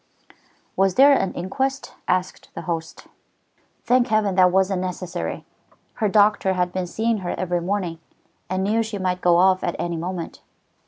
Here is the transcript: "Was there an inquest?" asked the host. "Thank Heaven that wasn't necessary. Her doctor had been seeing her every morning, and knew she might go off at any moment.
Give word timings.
"Was 0.75 0.95
there 0.95 1.11
an 1.13 1.31
inquest?" 1.35 1.93
asked 2.07 2.49
the 2.55 2.63
host. 2.63 3.05
"Thank 3.83 4.07
Heaven 4.07 4.33
that 4.33 4.51
wasn't 4.51 4.81
necessary. 4.81 5.45
Her 6.01 6.09
doctor 6.09 6.53
had 6.53 6.73
been 6.73 6.87
seeing 6.87 7.19
her 7.19 7.35
every 7.37 7.61
morning, 7.61 7.99
and 8.49 8.63
knew 8.63 8.81
she 8.81 8.97
might 8.97 9.21
go 9.21 9.37
off 9.37 9.63
at 9.63 9.75
any 9.77 9.97
moment. 9.97 10.41